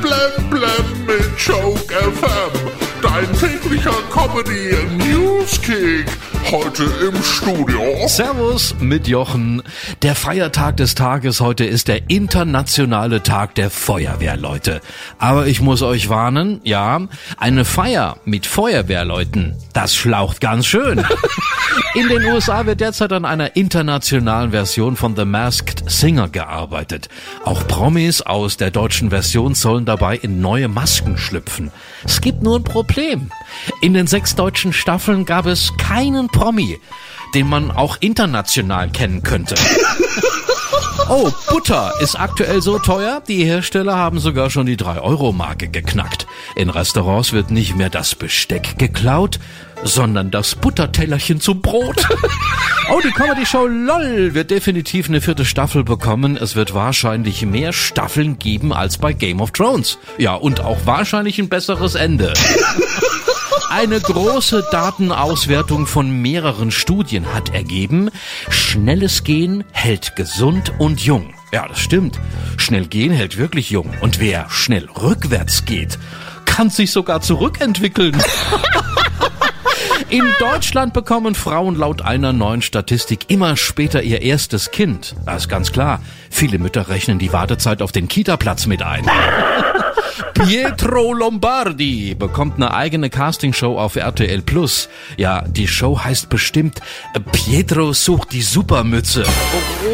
[0.00, 2.52] blem blem mit Joke FM.
[3.02, 6.06] Dein täglicher Comedy Newskick.
[6.50, 7.80] Heute im Studio.
[8.06, 9.64] Servus mit Jochen.
[10.02, 14.80] Der Feiertag des Tages heute ist der internationale Tag der Feuerwehrleute.
[15.18, 17.00] Aber ich muss euch warnen, ja,
[17.36, 21.04] eine Feier mit Feuerwehrleuten, das schlaucht ganz schön.
[21.94, 27.08] In den USA wird derzeit an einer internationalen Version von The Masked Singer gearbeitet.
[27.42, 31.70] Auch Promis aus der deutschen Version sollen dabei in neue Masken schlüpfen.
[32.04, 33.30] Es gibt nur ein Problem.
[33.80, 36.78] In den sechs deutschen Staffeln gab es keinen Promi,
[37.34, 39.54] den man auch international kennen könnte.
[41.08, 46.26] Oh, Butter ist aktuell so teuer, die Hersteller haben sogar schon die 3-Euro-Marke geknackt.
[46.56, 49.38] In Restaurants wird nicht mehr das Besteck geklaut,
[49.84, 52.08] sondern das Buttertellerchen zum Brot.
[52.90, 56.36] oh, die Comedy-Show LOL wird definitiv eine vierte Staffel bekommen.
[56.36, 59.98] Es wird wahrscheinlich mehr Staffeln geben als bei Game of Thrones.
[60.18, 62.32] Ja, und auch wahrscheinlich ein besseres Ende.
[63.76, 68.10] Eine große Datenauswertung von mehreren Studien hat ergeben,
[68.48, 71.34] schnelles Gehen hält gesund und jung.
[71.52, 72.18] Ja, das stimmt.
[72.56, 73.92] Schnell gehen hält wirklich jung.
[74.00, 75.98] Und wer schnell rückwärts geht,
[76.46, 78.16] kann sich sogar zurückentwickeln.
[80.08, 85.16] In Deutschland bekommen Frauen laut einer neuen Statistik immer später ihr erstes Kind.
[85.24, 86.00] Das ist ganz klar.
[86.30, 89.04] Viele Mütter rechnen die Wartezeit auf den Kita-Platz mit ein.
[90.34, 94.88] Pietro Lombardi bekommt eine eigene Castingshow auf RTL Plus.
[95.16, 96.80] Ja, die Show heißt bestimmt
[97.32, 99.24] Pietro sucht die Supermütze.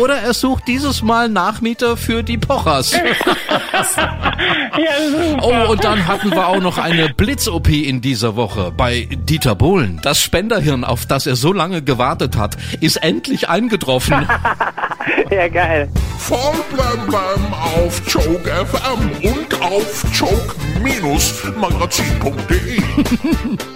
[0.00, 2.92] Oder er sucht dieses Mal Nachmieter für die Pochers.
[5.42, 10.00] Oh, und dann hatten wir auch noch eine Blitz-OP in dieser Woche bei Dieter Bohlen.
[10.02, 14.26] Das Spenderhirn, auf das er so lange gewartet hat, ist endlich eingetroffen.
[15.30, 15.88] Ja, geil.
[16.18, 22.82] Voll blem blem auf Joke FM und auf joke-magazin.de.